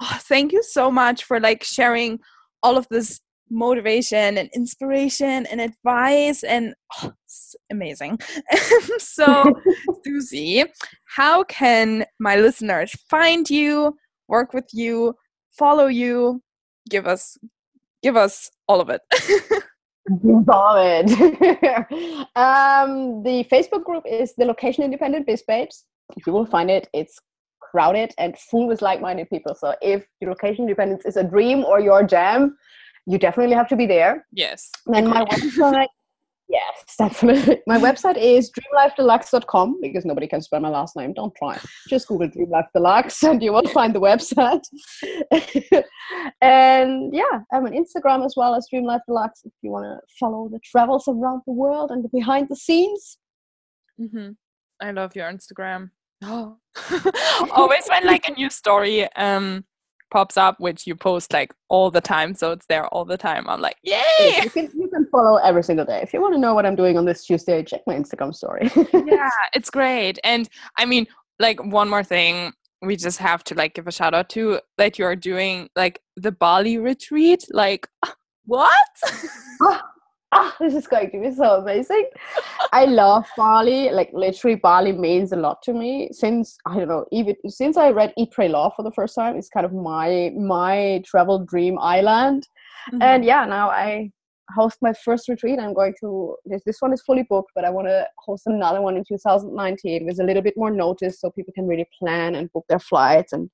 [0.01, 2.21] oh, thank you so much for like sharing
[2.63, 8.19] all of this motivation and inspiration and advice and oh, it's amazing.
[8.99, 9.53] so,
[10.05, 10.65] Susie,
[11.17, 13.97] how can my listeners find you,
[14.29, 15.15] work with you,
[15.51, 16.43] follow you?
[16.89, 17.37] Give us
[18.03, 19.01] give us all of it.
[20.47, 21.11] Solid.
[22.37, 25.85] um, the Facebook group is the Location Independent Biz Babes.
[26.17, 26.89] If You will find it.
[26.93, 27.19] It's
[27.61, 29.55] crowded and full with like-minded people.
[29.55, 32.57] So if your location independence is a dream or your jam,
[33.07, 34.27] you definitely have to be there.
[34.33, 34.71] Yes.
[34.95, 35.87] And my website,
[36.53, 37.61] yes, definitely.
[37.67, 41.13] My website is dreamlifedeluxe.com because nobody can spell my last name.
[41.15, 41.59] Don't try.
[41.89, 44.63] Just Google Dream Life Deluxe and you will find the website.
[46.41, 49.85] and yeah, I have an Instagram as well as Dream Life Deluxe if you want
[49.85, 53.19] to follow the travels around the world and the behind the scenes.
[54.01, 54.31] Mm-hmm.
[54.81, 55.91] I love your Instagram.
[56.25, 56.59] Oh,
[57.51, 59.65] always when like a new story um
[60.13, 63.49] pops up, which you post like all the time, so it's there all the time.
[63.49, 64.03] I'm like, yay!
[64.43, 66.01] You can, you can follow every single day.
[66.03, 68.71] If you want to know what I'm doing on this Tuesday, check my Instagram story.
[68.93, 70.19] yeah, it's great.
[70.23, 71.07] And I mean,
[71.39, 72.53] like one more thing,
[72.83, 76.31] we just have to like give a shout out to that you're doing like the
[76.31, 77.47] Bali retreat.
[77.51, 77.89] Like,
[78.45, 78.71] what?
[79.63, 79.83] Ah,
[80.35, 82.07] Ah, this is going to be so amazing.
[82.73, 83.91] I love Bali.
[83.91, 86.09] Like literally, Bali means a lot to me.
[86.11, 89.37] Since I don't know, even since I read Eat, Pray, Love for the first time,
[89.37, 92.49] it's kind of my my travel dream island.
[92.91, 93.03] Mm-hmm.
[93.03, 94.11] And yeah, now I
[94.55, 95.59] host my first retreat.
[95.59, 98.81] I'm going to this this one is fully booked, but I want to host another
[98.81, 102.51] one in 2019 with a little bit more notice, so people can really plan and
[102.53, 103.51] book their flights and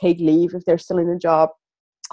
[0.00, 1.50] take leave if they're still in a job.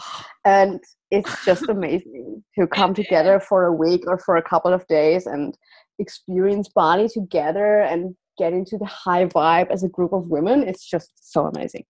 [0.43, 0.79] And
[1.11, 5.25] it's just amazing to come together for a week or for a couple of days
[5.25, 5.57] and
[5.99, 10.63] experience Bali together and get into the high vibe as a group of women.
[10.67, 11.85] It's just so amazing.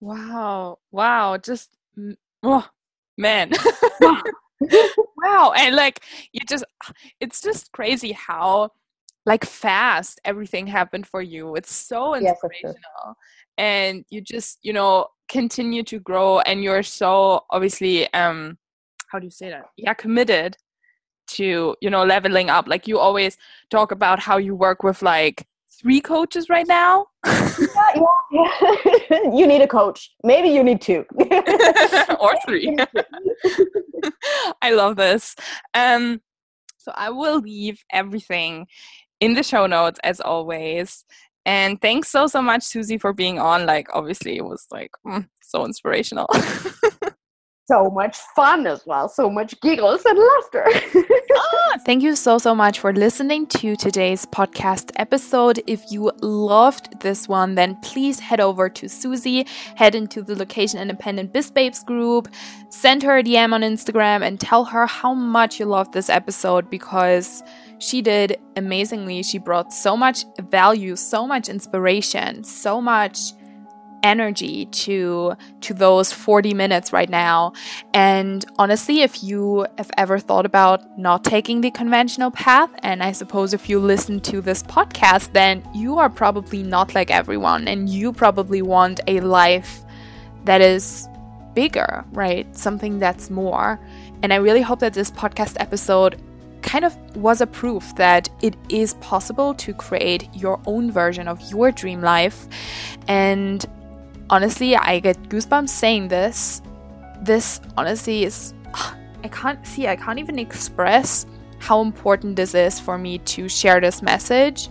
[0.00, 0.78] Wow.
[0.90, 1.38] Wow.
[1.38, 1.70] Just,
[2.42, 2.66] oh,
[3.16, 3.52] man.
[5.18, 5.52] wow.
[5.56, 6.00] And like,
[6.32, 6.64] you just,
[7.20, 8.70] it's just crazy how
[9.24, 11.56] like fast everything happened for you.
[11.56, 12.74] It's so inspirational.
[13.06, 13.14] Yes,
[13.58, 18.58] and you just, you know, continue to grow and you're so obviously um
[19.08, 19.66] how do you say that?
[19.76, 20.56] Yeah committed
[21.28, 22.68] to you know leveling up.
[22.68, 23.36] Like you always
[23.70, 25.46] talk about how you work with like
[25.80, 27.06] three coaches right now.
[27.26, 27.50] Yeah,
[27.94, 28.02] yeah,
[29.10, 29.32] yeah.
[29.34, 30.10] you need a coach.
[30.22, 31.04] Maybe you need two.
[32.20, 32.76] Or three.
[34.62, 35.34] I love this.
[35.74, 36.20] Um
[36.86, 38.66] so i will leave everything
[39.18, 41.04] in the show notes as always
[41.46, 43.66] and thanks so, so much, Susie, for being on.
[43.66, 46.26] Like, obviously, it was like mm, so inspirational.
[47.66, 49.08] so much fun as well.
[49.08, 50.66] So much giggles and laughter.
[51.36, 55.62] ah, thank you so, so much for listening to today's podcast episode.
[55.68, 60.80] If you loved this one, then please head over to Susie, head into the Location
[60.80, 62.26] Independent Biz Babes group,
[62.70, 66.68] send her a DM on Instagram, and tell her how much you loved this episode
[66.70, 67.40] because
[67.78, 69.22] she did amazingly.
[69.22, 73.18] She brought so much value, so much inspiration, so much
[74.02, 77.52] energy to to those 40 minutes right now.
[77.92, 83.10] And honestly if you have ever thought about not taking the conventional path and i
[83.10, 87.88] suppose if you listen to this podcast then you are probably not like everyone and
[87.88, 89.82] you probably want a life
[90.44, 91.08] that is
[91.54, 92.46] bigger right?
[92.54, 93.80] Something that's more.
[94.22, 96.22] And i really hope that this podcast episode
[96.62, 101.40] kind of was a proof that it is possible to create your own version of
[101.50, 102.46] your dream life.
[103.08, 103.64] And
[104.30, 106.62] honestly, I get goosebumps saying this.
[107.22, 108.54] This honestly is,
[109.24, 111.26] I can't see, I can't even express
[111.58, 114.68] how important this is for me to share this message.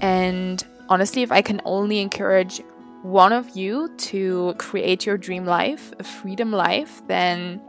[0.00, 2.60] And honestly, if I can only encourage
[3.02, 7.60] one of you to create your dream life, a freedom life, then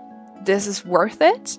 [0.46, 1.58] this is worth it.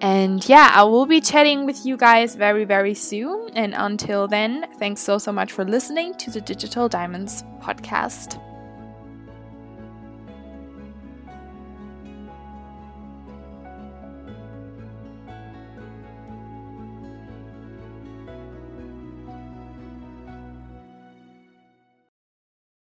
[0.00, 3.50] And yeah, I will be chatting with you guys very, very soon.
[3.54, 8.40] And until then, thanks so, so much for listening to the Digital Diamonds podcast.